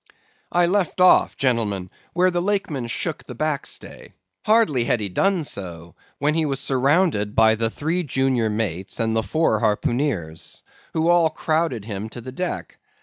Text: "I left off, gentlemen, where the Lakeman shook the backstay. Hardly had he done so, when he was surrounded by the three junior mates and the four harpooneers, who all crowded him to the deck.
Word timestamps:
"I 0.51 0.65
left 0.65 0.99
off, 0.99 1.37
gentlemen, 1.37 1.91
where 2.13 2.31
the 2.31 2.41
Lakeman 2.41 2.87
shook 2.87 3.23
the 3.23 3.35
backstay. 3.35 4.13
Hardly 4.43 4.85
had 4.85 4.99
he 4.99 5.09
done 5.09 5.43
so, 5.43 5.93
when 6.17 6.33
he 6.33 6.43
was 6.43 6.59
surrounded 6.59 7.35
by 7.35 7.53
the 7.53 7.69
three 7.69 8.01
junior 8.01 8.49
mates 8.49 8.99
and 8.99 9.15
the 9.15 9.21
four 9.21 9.59
harpooneers, 9.59 10.63
who 10.93 11.07
all 11.07 11.29
crowded 11.29 11.85
him 11.85 12.09
to 12.09 12.19
the 12.19 12.31
deck. 12.31 12.79